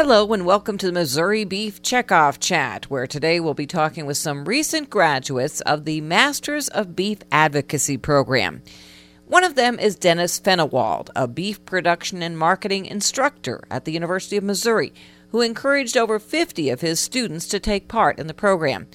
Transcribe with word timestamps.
Hello 0.00 0.32
and 0.32 0.46
welcome 0.46 0.78
to 0.78 0.86
the 0.86 0.92
Missouri 0.92 1.42
Beef 1.42 1.82
Checkoff 1.82 2.38
Chat, 2.38 2.88
where 2.88 3.08
today 3.08 3.40
we'll 3.40 3.52
be 3.52 3.66
talking 3.66 4.06
with 4.06 4.16
some 4.16 4.44
recent 4.44 4.88
graduates 4.88 5.60
of 5.62 5.86
the 5.86 6.00
Masters 6.02 6.68
of 6.68 6.94
Beef 6.94 7.18
Advocacy 7.32 7.96
program. 7.96 8.62
One 9.26 9.42
of 9.42 9.56
them 9.56 9.76
is 9.80 9.96
Dennis 9.96 10.38
Fennewald, 10.38 11.10
a 11.16 11.26
beef 11.26 11.64
production 11.64 12.22
and 12.22 12.38
marketing 12.38 12.86
instructor 12.86 13.64
at 13.72 13.86
the 13.86 13.92
University 13.92 14.36
of 14.36 14.44
Missouri, 14.44 14.94
who 15.30 15.40
encouraged 15.40 15.96
over 15.96 16.20
50 16.20 16.70
of 16.70 16.80
his 16.80 17.00
students 17.00 17.48
to 17.48 17.58
take 17.58 17.88
part 17.88 18.20
in 18.20 18.28
the 18.28 18.34
program. 18.34 18.86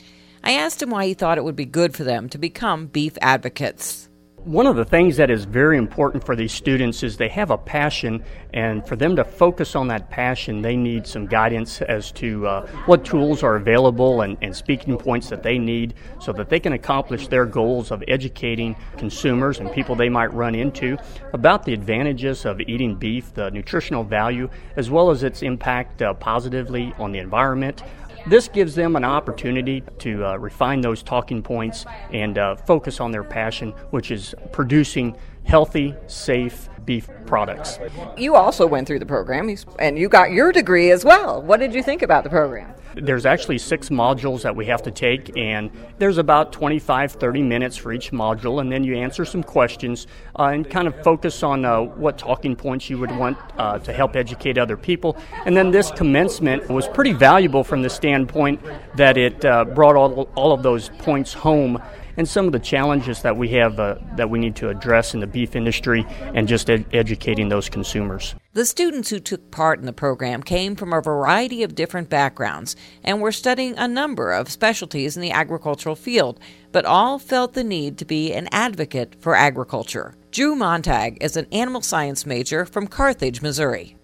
I 0.41 0.53
asked 0.53 0.81
him 0.81 0.91
why 0.91 1.07
he 1.07 1.13
thought 1.13 1.37
it 1.37 1.43
would 1.43 1.57
be 1.57 1.65
good 1.65 1.93
for 1.93 2.05
them 2.05 2.29
to 2.29 2.37
become 2.37 2.87
beef 2.87 3.17
advocates. 3.21 4.07
One 4.45 4.67
of 4.67 4.75
the 4.75 4.83
things 4.83 5.15
that 5.17 5.29
is 5.29 5.45
very 5.45 5.77
important 5.77 6.25
for 6.25 6.35
these 6.35 6.51
students 6.51 7.01
is 7.01 7.15
they 7.15 7.29
have 7.29 7.49
a 7.49 7.57
passion, 7.57 8.25
and 8.53 8.85
for 8.85 8.97
them 8.97 9.15
to 9.15 9.23
focus 9.23 9.73
on 9.73 9.87
that 9.87 10.09
passion, 10.09 10.61
they 10.61 10.75
need 10.75 11.07
some 11.07 11.27
guidance 11.27 11.81
as 11.81 12.11
to 12.13 12.45
uh, 12.45 12.67
what 12.85 13.05
tools 13.05 13.41
are 13.41 13.55
available 13.55 14.19
and, 14.19 14.37
and, 14.41 14.53
speaking 14.53 14.97
points 14.97 15.29
that 15.29 15.43
they 15.43 15.57
need 15.57 15.93
so 16.19 16.33
that 16.33 16.49
they 16.49 16.59
can 16.59 16.73
accomplish 16.73 17.29
their 17.29 17.45
goals 17.45 17.89
of 17.89 18.03
educating 18.09 18.75
consumers 18.97 19.61
and 19.61 19.71
people 19.71 19.95
they 19.95 20.09
might 20.09 20.33
run 20.33 20.55
into 20.55 20.97
about 21.31 21.63
the 21.63 21.71
advantages 21.71 22.43
of 22.43 22.59
eating 22.59 22.95
beef, 22.95 23.33
the 23.33 23.49
nutritional 23.51 24.03
value, 24.03 24.49
as 24.75 24.89
well 24.89 25.09
as 25.09 25.23
its 25.23 25.41
impact 25.41 26.01
uh, 26.01 26.13
positively 26.15 26.93
on 26.99 27.13
the 27.13 27.19
environment, 27.19 27.81
this 28.27 28.47
gives 28.47 28.75
them 28.75 28.95
an 28.95 29.03
opportunity 29.03 29.83
to 29.99 30.25
uh, 30.25 30.35
refine 30.37 30.81
those 30.81 31.03
talking 31.03 31.41
points 31.41 31.85
and 32.11 32.37
uh, 32.37 32.55
focus 32.55 32.99
on 32.99 33.11
their 33.11 33.23
passion, 33.23 33.71
which 33.91 34.11
is 34.11 34.33
producing 34.51 35.15
healthy, 35.45 35.95
safe 36.07 36.69
beef 36.85 37.09
products. 37.25 37.79
You 38.17 38.35
also 38.35 38.67
went 38.67 38.87
through 38.87 38.99
the 38.99 39.05
program 39.05 39.53
and 39.79 39.97
you 39.97 40.09
got 40.09 40.31
your 40.31 40.51
degree 40.51 40.91
as 40.91 41.05
well. 41.05 41.41
What 41.41 41.59
did 41.59 41.73
you 41.73 41.83
think 41.83 42.01
about 42.01 42.23
the 42.23 42.29
program? 42.29 42.73
There's 42.95 43.25
actually 43.25 43.57
six 43.57 43.89
modules 43.89 44.43
that 44.43 44.55
we 44.55 44.67
have 44.67 44.83
to 44.83 44.91
take, 44.91 45.35
and 45.35 45.71
there's 45.97 46.19
about 46.19 46.53
25, 46.53 47.13
30 47.13 47.41
minutes 47.41 47.75
for 47.75 47.91
each 47.91 48.11
module, 48.11 48.61
and 48.61 48.71
then 48.71 48.83
you 48.83 48.95
answer 48.95 49.25
some 49.25 49.41
questions 49.41 50.05
uh, 50.37 50.43
and 50.43 50.69
kind 50.69 50.87
of 50.87 51.01
focus 51.03 51.41
on 51.41 51.65
uh, 51.65 51.81
what 51.81 52.19
talking 52.19 52.55
points 52.55 52.91
you 52.91 52.99
would 52.99 53.09
want 53.09 53.35
uh, 53.57 53.79
to 53.79 53.91
help 53.91 54.15
educate 54.15 54.59
other 54.59 54.77
people. 54.77 55.17
And 55.45 55.57
then 55.57 55.71
this 55.71 55.89
commencement 55.89 56.69
was 56.69 56.87
pretty 56.87 57.13
valuable 57.13 57.63
from 57.63 57.81
the 57.81 57.89
standpoint 57.89 58.61
that 58.95 59.17
it 59.17 59.43
uh, 59.43 59.65
brought 59.65 59.95
all, 59.95 60.29
all 60.35 60.51
of 60.51 60.61
those 60.61 60.89
points 60.89 61.33
home 61.33 61.81
and 62.17 62.27
some 62.27 62.45
of 62.45 62.51
the 62.51 62.59
challenges 62.59 63.21
that 63.21 63.35
we 63.35 63.49
have 63.49 63.79
uh, 63.79 63.95
that 64.15 64.29
we 64.29 64.39
need 64.39 64.55
to 64.57 64.69
address 64.69 65.13
in 65.13 65.19
the 65.19 65.27
beef 65.27 65.55
industry 65.55 66.05
and 66.33 66.47
just 66.47 66.69
ed- 66.69 66.85
educating 66.93 67.49
those 67.49 67.69
consumers. 67.69 68.35
The 68.53 68.65
students 68.65 69.09
who 69.09 69.19
took 69.19 69.49
part 69.49 69.79
in 69.79 69.85
the 69.85 69.93
program 69.93 70.43
came 70.43 70.75
from 70.75 70.93
a 70.93 71.01
variety 71.01 71.63
of 71.63 71.75
different 71.75 72.09
backgrounds 72.09 72.75
and 73.03 73.21
were 73.21 73.31
studying 73.31 73.77
a 73.77 73.87
number 73.87 74.31
of 74.31 74.51
specialties 74.51 75.15
in 75.15 75.21
the 75.21 75.31
agricultural 75.31 75.95
field, 75.95 76.39
but 76.71 76.85
all 76.85 77.17
felt 77.17 77.53
the 77.53 77.63
need 77.63 77.97
to 77.97 78.05
be 78.05 78.33
an 78.33 78.47
advocate 78.51 79.15
for 79.19 79.35
agriculture. 79.35 80.15
Drew 80.31 80.55
Montag 80.55 81.17
is 81.21 81.37
an 81.37 81.47
animal 81.51 81.81
science 81.81 82.25
major 82.25 82.65
from 82.65 82.87
Carthage, 82.87 83.41
Missouri. 83.41 83.95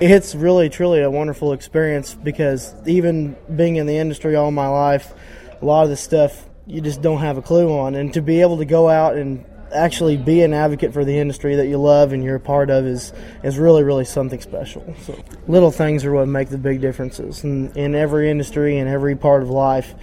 It's 0.00 0.36
really, 0.36 0.68
truly 0.68 1.02
a 1.02 1.10
wonderful 1.10 1.52
experience 1.52 2.14
because 2.14 2.72
even 2.86 3.36
being 3.56 3.76
in 3.76 3.86
the 3.86 3.96
industry 3.96 4.36
all 4.36 4.52
my 4.52 4.68
life, 4.68 5.12
a 5.60 5.64
lot 5.64 5.82
of 5.82 5.90
the 5.90 5.96
stuff 5.96 6.47
you 6.68 6.80
just 6.80 7.02
don't 7.02 7.18
have 7.18 7.38
a 7.38 7.42
clue 7.42 7.76
on. 7.76 7.94
And 7.94 8.12
to 8.14 8.22
be 8.22 8.40
able 8.40 8.58
to 8.58 8.64
go 8.64 8.88
out 8.88 9.16
and 9.16 9.44
actually 9.72 10.16
be 10.16 10.42
an 10.42 10.54
advocate 10.54 10.92
for 10.92 11.04
the 11.04 11.18
industry 11.18 11.56
that 11.56 11.66
you 11.66 11.76
love 11.78 12.12
and 12.12 12.24
you're 12.24 12.36
a 12.36 12.40
part 12.40 12.70
of 12.70 12.86
is 12.86 13.12
is 13.42 13.58
really 13.58 13.82
really 13.82 14.04
something 14.04 14.40
special. 14.40 14.94
So 15.02 15.18
little 15.46 15.70
things 15.70 16.04
are 16.04 16.12
what 16.12 16.28
make 16.28 16.48
the 16.48 16.58
big 16.58 16.80
differences. 16.80 17.44
And 17.44 17.76
in 17.76 17.94
every 17.94 18.30
industry 18.30 18.78
and 18.78 18.88
every 18.88 19.16
part 19.16 19.42
of 19.42 19.50
life, 19.50 19.94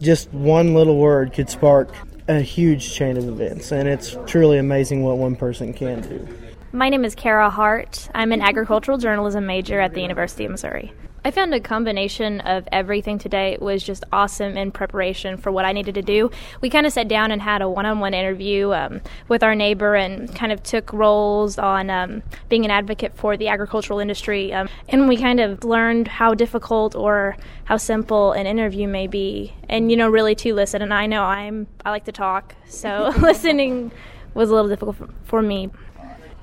just 0.00 0.32
one 0.32 0.74
little 0.74 0.98
word 0.98 1.32
could 1.32 1.50
spark 1.50 1.92
a 2.28 2.40
huge 2.40 2.92
chain 2.92 3.16
of 3.16 3.26
events, 3.26 3.72
and 3.72 3.88
it's 3.88 4.16
truly 4.26 4.58
amazing 4.58 5.02
what 5.02 5.16
one 5.16 5.34
person 5.34 5.72
can 5.72 6.02
do. 6.02 6.28
My 6.72 6.90
name 6.90 7.04
is 7.06 7.14
Kara 7.14 7.48
Hart. 7.48 8.10
I'm 8.14 8.32
an 8.32 8.42
agricultural 8.42 8.98
journalism 8.98 9.46
major 9.46 9.80
at 9.80 9.94
the 9.94 10.02
University 10.02 10.44
of 10.44 10.50
Missouri. 10.50 10.92
I 11.24 11.32
found 11.32 11.52
a 11.52 11.60
combination 11.60 12.40
of 12.42 12.68
everything 12.70 13.18
today 13.18 13.58
was 13.60 13.82
just 13.82 14.04
awesome 14.12 14.56
in 14.56 14.70
preparation 14.70 15.36
for 15.36 15.50
what 15.50 15.64
I 15.64 15.72
needed 15.72 15.96
to 15.96 16.02
do. 16.02 16.30
We 16.60 16.70
kind 16.70 16.86
of 16.86 16.92
sat 16.92 17.08
down 17.08 17.32
and 17.32 17.42
had 17.42 17.60
a 17.60 17.68
one 17.68 17.86
on 17.86 17.98
one 17.98 18.14
interview 18.14 18.72
um, 18.72 19.00
with 19.26 19.42
our 19.42 19.54
neighbor 19.54 19.96
and 19.96 20.32
kind 20.34 20.52
of 20.52 20.62
took 20.62 20.92
roles 20.92 21.58
on 21.58 21.90
um, 21.90 22.22
being 22.48 22.64
an 22.64 22.70
advocate 22.70 23.14
for 23.14 23.36
the 23.36 23.48
agricultural 23.48 23.98
industry. 23.98 24.52
Um, 24.52 24.68
and 24.88 25.08
we 25.08 25.16
kind 25.16 25.40
of 25.40 25.64
learned 25.64 26.06
how 26.06 26.34
difficult 26.34 26.94
or 26.94 27.36
how 27.64 27.78
simple 27.78 28.32
an 28.32 28.46
interview 28.46 28.86
may 28.86 29.08
be. 29.08 29.52
And, 29.68 29.90
you 29.90 29.96
know, 29.96 30.08
really 30.08 30.36
to 30.36 30.54
listen. 30.54 30.82
And 30.82 30.94
I 30.94 31.06
know 31.06 31.24
I'm, 31.24 31.66
I 31.84 31.90
like 31.90 32.04
to 32.04 32.12
talk, 32.12 32.54
so 32.68 33.12
listening 33.18 33.90
was 34.34 34.50
a 34.50 34.54
little 34.54 34.68
difficult 34.68 34.96
for, 34.96 35.08
for 35.24 35.42
me. 35.42 35.70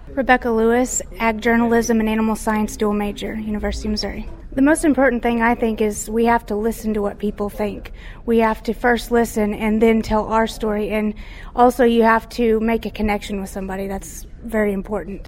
Rebecca 0.09 0.51
Lewis, 0.51 1.01
Ag 1.17 1.41
Journalism 1.41 1.99
and 1.99 2.07
Animal 2.07 2.35
Science 2.35 2.77
dual 2.77 2.93
major, 2.93 3.35
University 3.35 3.87
of 3.87 3.91
Missouri. 3.91 4.29
The 4.55 4.61
most 4.61 4.85
important 4.85 5.21
thing 5.21 5.41
I 5.41 5.53
think 5.53 5.81
is 5.81 6.09
we 6.09 6.23
have 6.25 6.45
to 6.45 6.55
listen 6.55 6.93
to 6.93 7.01
what 7.01 7.19
people 7.19 7.49
think. 7.49 7.91
We 8.25 8.38
have 8.38 8.63
to 8.63 8.73
first 8.73 9.11
listen 9.11 9.53
and 9.53 9.81
then 9.81 10.01
tell 10.01 10.27
our 10.27 10.47
story. 10.47 10.91
And 10.91 11.13
also, 11.57 11.83
you 11.83 12.03
have 12.03 12.29
to 12.29 12.61
make 12.61 12.85
a 12.85 12.89
connection 12.89 13.41
with 13.41 13.49
somebody. 13.49 13.88
That's 13.88 14.25
very 14.43 14.71
important. 14.71 15.27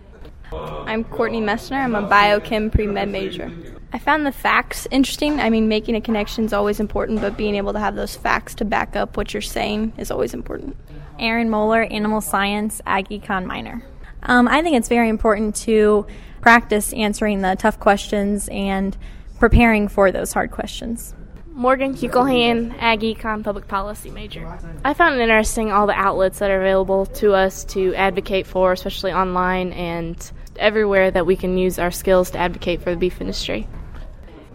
I'm 0.54 1.04
Courtney 1.04 1.42
Messner. 1.42 1.76
I'm 1.76 1.94
a 1.94 2.08
biochem 2.08 2.72
pre 2.72 2.88
med 2.88 3.10
major. 3.10 3.52
I 3.92 4.00
found 4.00 4.26
the 4.26 4.32
facts 4.32 4.88
interesting. 4.92 5.42
I 5.42 5.50
mean, 5.50 5.68
making 5.68 5.96
a 5.98 6.02
connection 6.02 6.46
is 6.46 6.54
always 6.54 6.80
important, 6.80 7.20
but 7.20 7.36
being 7.36 7.56
able 7.56 7.74
to 7.74 7.80
have 7.80 7.98
those 7.98 8.16
facts 8.16 8.56
to 8.56 8.66
back 8.66 8.96
up 8.96 9.18
what 9.18 9.34
you're 9.34 9.42
saying 9.42 9.92
is 9.98 10.10
always 10.10 10.34
important. 10.34 10.78
Aaron 11.20 11.50
Moeller, 11.50 11.84
Animal 11.84 12.22
Science, 12.22 12.82
Ag 12.86 13.10
Econ 13.10 13.46
minor. 13.46 13.84
Um, 14.24 14.48
I 14.48 14.62
think 14.62 14.78
it's 14.78 14.90
very 14.90 15.10
important 15.10 15.56
to 15.58 16.06
practice 16.42 16.94
answering 16.94 17.42
the 17.42 17.56
tough 17.58 17.80
questions 17.80 18.48
and 18.50 18.96
preparing 19.40 19.88
for 19.88 20.12
those 20.12 20.34
hard 20.34 20.52
questions. 20.52 21.14
Morgan 21.58 21.96
Kugelhan, 21.96 22.76
Ag 22.78 23.00
Econ 23.00 23.44
Public 23.44 23.68
Policy 23.68 24.12
major. 24.12 24.60
I 24.86 24.94
found 24.94 25.16
it 25.16 25.22
interesting 25.22 25.72
all 25.72 25.88
the 25.88 25.94
outlets 25.94 26.38
that 26.38 26.52
are 26.52 26.62
available 26.62 27.08
to 27.08 27.34
us 27.34 27.66
to 27.66 27.96
advocate 27.96 28.46
for, 28.46 28.74
especially 28.74 29.12
online 29.12 29.74
and 29.74 30.32
everywhere 30.58 31.10
that 31.10 31.26
we 31.26 31.36
can 31.36 31.58
use 31.58 31.80
our 31.80 31.90
skills 31.90 32.32
to 32.32 32.38
advocate 32.38 32.84
for 32.84 32.92
the 32.92 32.98
beef 32.98 33.20
industry. 33.22 33.68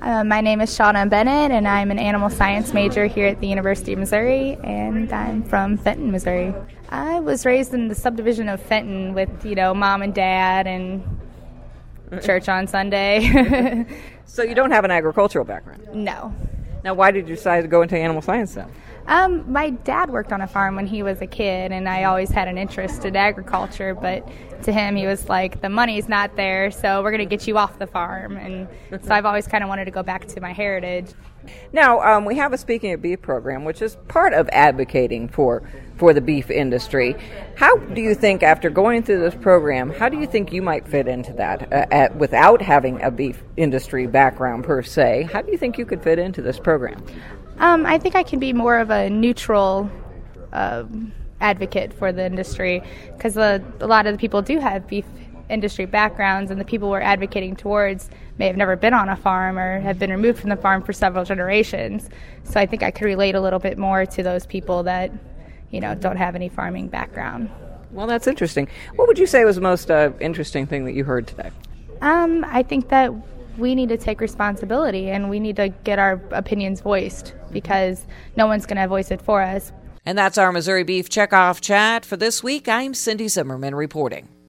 Uh, 0.03 0.25
my 0.25 0.41
name 0.41 0.61
is 0.61 0.77
Shauna 0.77 1.09
Bennett, 1.09 1.53
and 1.53 1.69
I'm 1.69 1.93
an 1.93 1.99
animal 2.01 2.29
science 2.29 2.73
major 2.73 3.07
here 3.07 3.29
at 3.29 3.39
the 3.41 3.47
University 3.47 3.93
of 3.93 4.01
Missouri, 4.01 4.59
and 4.65 5.13
I'm 5.13 5.45
from 5.45 5.77
Fenton, 5.77 6.11
Missouri. 6.11 6.53
I 6.89 7.21
was 7.21 7.47
raised 7.47 7.73
in 7.73 7.87
the 7.87 7.95
subdivision 7.95 8.49
of 8.49 8.61
Fenton 8.61 9.15
with, 9.15 9.47
you 9.47 9.55
know, 9.55 9.73
mom 9.73 10.03
and 10.03 10.13
dad 10.13 10.67
and 10.67 11.05
church 12.25 12.49
on 12.49 12.67
Sunday. 12.67 13.87
so 14.27 14.43
you 14.43 14.57
don't 14.57 14.73
have 14.73 14.85
an 14.85 14.91
agricultural 14.91 15.45
background? 15.45 15.87
No. 15.95 16.35
Now, 16.83 16.95
why 16.95 17.13
did 17.13 17.29
you 17.29 17.37
decide 17.37 17.61
to 17.61 17.69
go 17.69 17.83
into 17.83 17.97
animal 17.97 18.23
science 18.23 18.55
then? 18.55 18.69
Um, 19.07 19.51
my 19.51 19.71
dad 19.71 20.11
worked 20.11 20.33
on 20.33 20.41
a 20.41 20.47
farm 20.47 20.77
when 20.77 20.87
he 20.87 21.03
was 21.03 21.21
a 21.21 21.27
kid, 21.27 21.73
and 21.73 21.89
I 21.89 22.05
always 22.05 22.31
had 22.31 22.49
an 22.49 22.57
interest 22.57 23.05
in 23.05 23.17
agriculture. 23.17 23.95
But 23.95 24.29
to 24.65 24.73
him, 24.73 24.97
he 24.97 25.07
was 25.07 25.29
like, 25.29 25.61
"The 25.61 25.69
money's 25.69 26.09
not 26.09 26.37
there, 26.37 26.71
so 26.71 27.03
we're 27.03 27.11
going 27.11 27.29
to 27.29 27.37
get 27.37 27.47
you 27.47 27.59
off 27.59 27.79
the 27.79 27.87
farm." 27.87 28.37
And 28.37 28.69
so 29.03 29.15
I've 29.15 29.27
always 29.27 29.47
kind 29.47 29.65
of 29.65 29.69
wanted 29.69 29.87
to 29.87 29.91
go 29.91 30.03
back 30.03 30.27
to 30.29 30.41
my 30.41 30.53
heritage. 30.53 31.13
Now, 31.73 32.01
um, 32.01 32.25
we 32.25 32.37
have 32.37 32.53
a 32.53 32.59
Speaking 32.59 32.93
of 32.93 33.03
Beef 33.03 33.21
program, 33.21 33.65
which 33.65 33.83
is 33.83 33.97
part 34.09 34.33
of 34.33 34.49
advocating 34.53 35.29
for 35.29 35.63
for 35.97 36.13
the 36.13 36.21
beef 36.21 36.51
industry. 36.51 37.15
How 37.57 37.77
do 37.77 38.01
you 38.01 38.15
think, 38.15 38.43
after 38.43 38.71
going 38.71 39.03
through 39.03 39.21
this 39.21 39.35
program, 39.35 39.91
how 39.91 40.09
do 40.09 40.19
you 40.19 40.27
think 40.27 40.53
you 40.53 40.63
might 40.63 40.87
fit 40.87 41.07
into 41.07 41.33
that 41.35 41.73
uh, 41.73 41.87
at, 41.91 42.17
without 42.17 42.63
having 42.63 43.01
a 43.03 43.11
beef 43.11 43.43
industry 43.57 44.07
background 44.07 44.65
per 44.65 44.83
se? 44.83 45.29
How 45.33 45.43
do 45.43 45.53
you 45.53 45.59
think 45.59 45.79
you 45.79 45.87
could 45.87 46.03
fit 46.03 46.19
into 46.19 46.43
this 46.43 46.59
program? 46.59 47.05
Um, 47.59 47.87
I 47.87 47.99
think 47.99 48.15
I 48.15 48.23
can 48.23 48.39
be 48.39 48.53
more 48.53 48.79
of 48.79 48.91
a 48.91 49.09
neutral 49.11 49.91
uh, 50.53 50.85
advocate 51.41 51.93
for 51.93 52.13
the 52.13 52.25
industry 52.25 52.83
because 53.17 53.37
a 53.37 53.63
lot 53.81 54.07
of 54.07 54.15
the 54.15 54.19
people 54.19 54.43
do 54.43 54.59
have 54.59 54.87
beef 54.87 55.05
industry 55.53 55.85
backgrounds, 55.85 56.51
and 56.51 56.61
the 56.61 56.65
people 56.65 56.89
we're 56.91 57.01
advocating 57.01 57.55
towards 57.55 58.09
may 58.39 58.47
have 58.47 58.57
never 58.57 58.75
been 58.75 58.95
on 58.95 59.09
a 59.09 59.17
farm 59.17 59.59
or 59.59 59.81
have 59.81 59.99
been 59.99 60.11
removed 60.11 60.41
from 60.41 60.51
the 60.51 60.57
farm 60.57 60.83
for 60.83 60.93
several 60.93 61.25
generations. 61.25 62.09
So 62.45 62.59
I 62.59 62.67
think 62.67 62.83
I 62.83 62.91
could 62.91 63.05
relate 63.05 63.35
a 63.35 63.41
little 63.41 63.59
bit 63.59 63.77
more 63.77 64.07
to 64.07 64.23
those 64.23 64.47
people 64.47 64.83
that, 64.85 65.13
you 65.71 65.81
know, 65.81 65.95
don't 65.95 66.17
have 66.17 66.35
any 66.35 66.49
farming 66.49 66.89
background. 66.89 67.51
Well, 67.91 68.07
that's 68.07 68.27
interesting. 68.27 68.69
What 68.97 69.07
would 69.09 69.19
you 69.19 69.27
say 69.27 69.45
was 69.45 69.57
the 69.57 69.63
most 69.63 69.91
uh, 69.91 70.13
interesting 70.21 70.67
thing 70.67 70.87
that 70.87 70.93
you 70.93 71.05
heard 71.05 71.27
today? 71.27 71.51
Um, 72.01 72.45
I 72.49 72.63
think 72.63 72.89
that 72.89 73.13
we 73.59 73.75
need 73.75 73.91
to 73.91 73.99
take 73.99 74.21
responsibility 74.21 75.11
and 75.11 75.29
we 75.29 75.39
need 75.39 75.57
to 75.57 75.69
get 75.69 75.99
our 75.99 76.21
opinions 76.31 76.81
voiced 76.81 77.35
because 77.53 78.07
no 78.37 78.47
one's 78.47 78.67
going 78.67 78.81
to 78.81 78.89
voice 78.89 79.11
it 79.11 79.23
for 79.23 79.43
us. 79.43 79.73
And 80.05 80.19
that's 80.19 80.39
our 80.39 80.51
Missouri 80.51 80.83
Beef 80.83 81.09
Checkoff 81.09 81.61
Chat 81.61 82.05
for 82.05 82.17
this 82.17 82.43
week. 82.43 82.69
I'm 82.69 82.95
Cindy 82.95 83.29
Zimmerman 83.29 83.75
reporting. 83.75 84.33